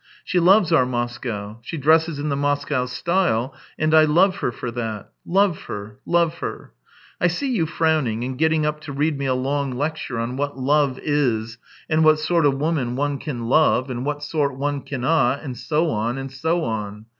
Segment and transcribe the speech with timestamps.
[0.23, 4.71] She loves our Moscow; she dresses in the Moscow style, and I love her ior
[4.73, 6.73] that— love her, love her....
[7.21, 10.39] I see you frowning and getting up to read me a long lecture THREE YEARS
[10.39, 14.23] 193 on what love is, and what sort of woman one can love, and what
[14.23, 17.05] sort one cannot, and so on, and so on.